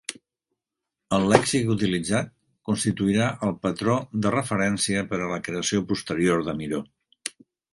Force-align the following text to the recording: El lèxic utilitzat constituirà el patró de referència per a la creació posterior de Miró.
El 1.17 1.25
lèxic 1.33 1.67
utilitzat 1.73 2.31
constituirà 2.69 3.27
el 3.49 3.53
patró 3.67 3.99
de 4.27 4.33
referència 4.39 5.05
per 5.13 5.21
a 5.21 5.29
la 5.35 5.41
creació 5.49 5.85
posterior 5.93 6.47
de 6.49 6.57
Miró. 6.65 6.83